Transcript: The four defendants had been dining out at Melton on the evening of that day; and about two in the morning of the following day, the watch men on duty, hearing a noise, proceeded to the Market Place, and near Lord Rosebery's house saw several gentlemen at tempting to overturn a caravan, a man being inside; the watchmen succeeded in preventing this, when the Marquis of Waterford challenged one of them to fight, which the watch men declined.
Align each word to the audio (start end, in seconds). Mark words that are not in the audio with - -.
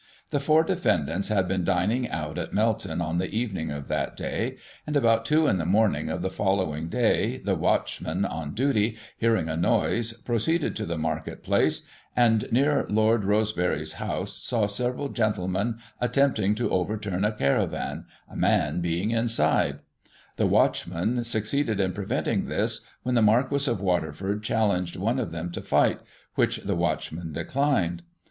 The 0.31 0.39
four 0.39 0.63
defendants 0.63 1.27
had 1.27 1.47
been 1.47 1.63
dining 1.63 2.09
out 2.09 2.39
at 2.39 2.55
Melton 2.55 3.01
on 3.01 3.19
the 3.19 3.29
evening 3.29 3.69
of 3.69 3.87
that 3.89 4.17
day; 4.17 4.57
and 4.87 4.97
about 4.97 5.25
two 5.25 5.45
in 5.45 5.59
the 5.59 5.63
morning 5.65 6.09
of 6.09 6.23
the 6.23 6.31
following 6.31 6.89
day, 6.89 7.37
the 7.37 7.53
watch 7.53 8.01
men 8.01 8.25
on 8.25 8.55
duty, 8.55 8.97
hearing 9.19 9.47
a 9.47 9.55
noise, 9.55 10.13
proceeded 10.13 10.75
to 10.75 10.87
the 10.87 10.97
Market 10.97 11.43
Place, 11.43 11.85
and 12.15 12.51
near 12.51 12.87
Lord 12.89 13.25
Rosebery's 13.25 13.93
house 14.01 14.33
saw 14.43 14.65
several 14.65 15.09
gentlemen 15.09 15.77
at 16.01 16.13
tempting 16.13 16.55
to 16.55 16.71
overturn 16.71 17.23
a 17.23 17.31
caravan, 17.31 18.05
a 18.27 18.35
man 18.35 18.81
being 18.81 19.11
inside; 19.11 19.81
the 20.35 20.47
watchmen 20.47 21.23
succeeded 21.23 21.79
in 21.79 21.93
preventing 21.93 22.47
this, 22.47 22.81
when 23.03 23.13
the 23.13 23.21
Marquis 23.21 23.69
of 23.69 23.79
Waterford 23.79 24.41
challenged 24.41 24.95
one 24.95 25.19
of 25.19 25.29
them 25.29 25.51
to 25.51 25.61
fight, 25.61 25.99
which 26.33 26.57
the 26.63 26.75
watch 26.75 27.11
men 27.11 27.33
declined. 27.33 28.01